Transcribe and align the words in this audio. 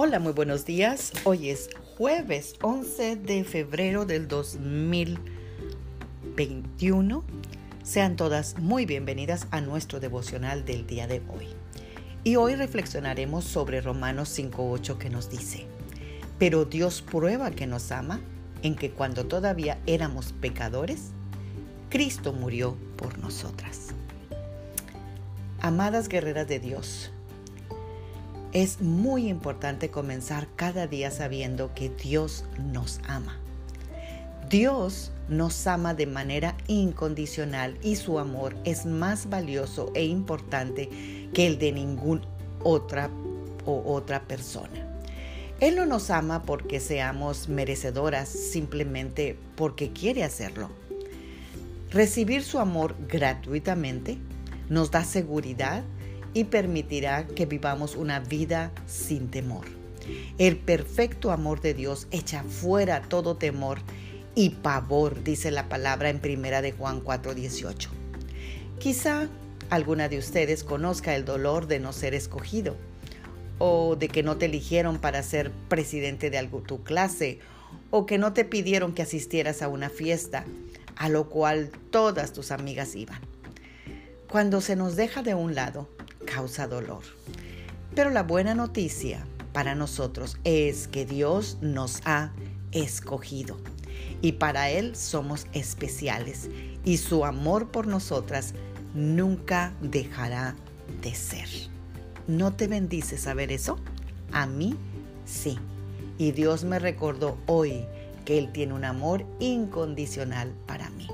Hola, 0.00 0.20
muy 0.20 0.32
buenos 0.32 0.64
días. 0.64 1.12
Hoy 1.24 1.50
es 1.50 1.70
jueves 1.96 2.54
11 2.62 3.16
de 3.16 3.42
febrero 3.42 4.06
del 4.06 4.28
2021. 4.28 7.24
Sean 7.82 8.14
todas 8.14 8.60
muy 8.60 8.86
bienvenidas 8.86 9.48
a 9.50 9.60
nuestro 9.60 9.98
devocional 9.98 10.64
del 10.64 10.86
día 10.86 11.08
de 11.08 11.20
hoy. 11.28 11.48
Y 12.22 12.36
hoy 12.36 12.54
reflexionaremos 12.54 13.44
sobre 13.44 13.80
Romanos 13.80 14.38
5.8 14.38 14.98
que 14.98 15.10
nos 15.10 15.30
dice, 15.30 15.66
pero 16.38 16.64
Dios 16.64 17.02
prueba 17.02 17.50
que 17.50 17.66
nos 17.66 17.90
ama 17.90 18.20
en 18.62 18.76
que 18.76 18.92
cuando 18.92 19.26
todavía 19.26 19.80
éramos 19.86 20.32
pecadores, 20.32 21.10
Cristo 21.90 22.32
murió 22.32 22.76
por 22.96 23.18
nosotras. 23.18 23.88
Amadas 25.60 26.08
guerreras 26.08 26.46
de 26.46 26.60
Dios, 26.60 27.10
es 28.62 28.80
muy 28.80 29.28
importante 29.28 29.88
comenzar 29.88 30.48
cada 30.56 30.88
día 30.88 31.12
sabiendo 31.12 31.72
que 31.74 31.90
Dios 31.90 32.44
nos 32.72 33.00
ama. 33.06 33.38
Dios 34.50 35.12
nos 35.28 35.64
ama 35.68 35.94
de 35.94 36.06
manera 36.06 36.56
incondicional 36.66 37.78
y 37.82 37.94
su 37.94 38.18
amor 38.18 38.56
es 38.64 38.84
más 38.84 39.30
valioso 39.30 39.92
e 39.94 40.06
importante 40.06 40.88
que 41.32 41.46
el 41.46 41.58
de 41.58 41.70
ninguna 41.70 42.22
otra 42.64 43.10
o 43.64 43.94
otra 43.94 44.26
persona. 44.26 44.88
Él 45.60 45.76
no 45.76 45.86
nos 45.86 46.10
ama 46.10 46.42
porque 46.42 46.80
seamos 46.80 47.48
merecedoras, 47.48 48.28
simplemente 48.28 49.38
porque 49.54 49.92
quiere 49.92 50.24
hacerlo. 50.24 50.68
Recibir 51.90 52.42
su 52.42 52.58
amor 52.58 52.96
gratuitamente 53.06 54.18
nos 54.68 54.90
da 54.90 55.04
seguridad 55.04 55.84
y 56.38 56.44
permitirá 56.44 57.26
que 57.26 57.46
vivamos 57.46 57.96
una 57.96 58.20
vida 58.20 58.70
sin 58.86 59.28
temor. 59.28 59.64
El 60.38 60.56
perfecto 60.56 61.32
amor 61.32 61.60
de 61.60 61.74
Dios 61.74 62.06
echa 62.12 62.44
fuera 62.44 63.02
todo 63.02 63.36
temor 63.36 63.78
y 64.36 64.50
pavor, 64.50 65.24
dice 65.24 65.50
la 65.50 65.68
palabra 65.68 66.10
en 66.10 66.20
primera 66.20 66.62
de 66.62 66.70
Juan 66.70 67.00
4:18. 67.00 67.90
Quizá 68.78 69.28
alguna 69.68 70.08
de 70.08 70.18
ustedes 70.18 70.62
conozca 70.62 71.16
el 71.16 71.24
dolor 71.24 71.66
de 71.66 71.80
no 71.80 71.92
ser 71.92 72.14
escogido 72.14 72.76
o 73.58 73.96
de 73.96 74.06
que 74.06 74.22
no 74.22 74.36
te 74.36 74.46
eligieron 74.46 75.00
para 75.00 75.24
ser 75.24 75.50
presidente 75.68 76.30
de 76.30 76.38
algo, 76.38 76.60
tu 76.60 76.84
clase 76.84 77.40
o 77.90 78.06
que 78.06 78.16
no 78.16 78.32
te 78.32 78.44
pidieron 78.44 78.94
que 78.94 79.02
asistieras 79.02 79.60
a 79.60 79.66
una 79.66 79.90
fiesta 79.90 80.44
a 80.94 81.08
lo 81.08 81.28
cual 81.28 81.72
todas 81.90 82.32
tus 82.32 82.52
amigas 82.52 82.94
iban. 82.94 83.20
Cuando 84.30 84.60
se 84.60 84.76
nos 84.76 84.94
deja 84.94 85.24
de 85.24 85.34
un 85.34 85.56
lado, 85.56 85.88
causa 86.32 86.66
dolor. 86.66 87.02
Pero 87.94 88.10
la 88.10 88.22
buena 88.22 88.54
noticia 88.54 89.26
para 89.52 89.74
nosotros 89.74 90.38
es 90.44 90.88
que 90.88 91.06
Dios 91.06 91.58
nos 91.60 92.02
ha 92.04 92.32
escogido 92.72 93.56
y 94.20 94.32
para 94.32 94.70
Él 94.70 94.94
somos 94.94 95.46
especiales 95.52 96.50
y 96.84 96.98
su 96.98 97.24
amor 97.24 97.70
por 97.70 97.86
nosotras 97.86 98.54
nunca 98.94 99.72
dejará 99.80 100.54
de 101.02 101.14
ser. 101.14 101.48
¿No 102.26 102.54
te 102.54 102.66
bendice 102.66 103.16
saber 103.16 103.52
eso? 103.52 103.78
A 104.32 104.46
mí 104.46 104.76
sí. 105.24 105.58
Y 106.18 106.32
Dios 106.32 106.64
me 106.64 106.78
recordó 106.78 107.38
hoy 107.46 107.86
que 108.24 108.38
Él 108.38 108.52
tiene 108.52 108.74
un 108.74 108.84
amor 108.84 109.24
incondicional 109.38 110.52
para 110.66 110.90
mí. 110.90 111.06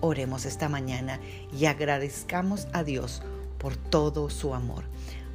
Oremos 0.00 0.44
esta 0.44 0.68
mañana 0.68 1.20
y 1.56 1.66
agradezcamos 1.66 2.68
a 2.72 2.84
Dios 2.84 3.22
por 3.66 3.76
todo 3.76 4.30
su 4.30 4.54
amor. 4.54 4.84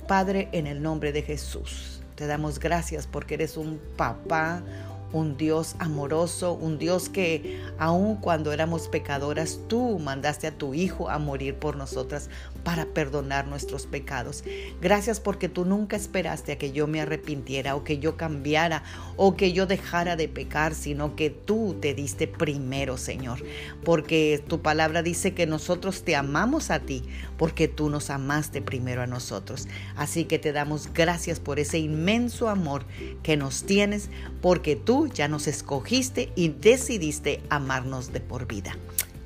Padre, 0.08 0.48
en 0.54 0.66
el 0.66 0.82
nombre 0.82 1.12
de 1.12 1.22
Jesús, 1.22 2.02
te 2.16 2.28
damos 2.28 2.60
gracias 2.60 3.06
porque 3.06 3.34
eres 3.34 3.58
un 3.58 3.78
papá, 3.98 4.64
un 5.13 5.38
Dios 5.38 5.75
amoroso, 5.79 6.53
un 6.53 6.77
Dios 6.77 7.09
que 7.09 7.61
aun 7.77 8.16
cuando 8.16 8.51
éramos 8.51 8.88
pecadoras, 8.88 9.59
tú 9.67 9.99
mandaste 9.99 10.47
a 10.47 10.51
tu 10.51 10.73
Hijo 10.73 11.09
a 11.09 11.19
morir 11.19 11.55
por 11.55 11.75
nosotras 11.75 12.29
para 12.63 12.85
perdonar 12.85 13.47
nuestros 13.47 13.85
pecados. 13.85 14.44
Gracias 14.81 15.19
porque 15.19 15.49
tú 15.49 15.66
nunca 15.66 15.95
esperaste 15.95 16.53
a 16.53 16.57
que 16.57 16.72
yo 16.72 16.88
me 16.88 17.01
arrepintiera 17.01 17.75
o 17.75 17.83
que 17.83 17.99
yo 17.99 18.17
cambiara 18.17 18.83
o 19.17 19.35
que 19.35 19.53
yo 19.53 19.66
dejara 19.66 20.16
de 20.16 20.27
pecar, 20.27 20.73
sino 20.75 21.16
que 21.16 21.29
tú 21.29 21.78
te 21.81 21.93
diste 21.93 22.28
primero, 22.28 22.97
Señor. 22.97 23.43
Porque 23.83 24.43
tu 24.47 24.61
palabra 24.61 25.01
dice 25.01 25.33
que 25.33 25.45
nosotros 25.45 26.03
te 26.03 26.16
amamos 26.16 26.72
a 26.72 26.79
ti 26.79 27.03
porque 27.38 27.67
tú 27.67 27.89
nos 27.89 28.09
amaste 28.09 28.61
primero 28.61 29.01
a 29.01 29.07
nosotros. 29.07 29.67
Así 29.95 30.25
que 30.25 30.39
te 30.39 30.51
damos 30.51 30.93
gracias 30.93 31.39
por 31.39 31.59
ese 31.59 31.79
inmenso 31.79 32.49
amor 32.49 32.85
que 33.23 33.38
nos 33.38 33.63
tienes 33.63 34.09
porque 34.41 34.75
tú 34.75 35.00
ya 35.07 35.28
nos 35.28 35.47
escogiste 35.47 36.31
y 36.35 36.50
decidiste 36.50 37.41
amarnos 37.50 38.13
de 38.13 38.19
por 38.19 38.47
vida. 38.47 38.78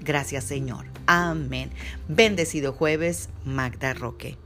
Gracias 0.02 0.44
Señor. 0.44 0.86
Amén. 1.08 1.72
Bendecido 2.08 2.74
jueves, 2.74 3.30
Magda 3.44 3.94
Roque. 3.94 4.38